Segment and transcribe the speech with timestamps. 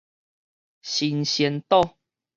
[0.81, 1.95] 神仙島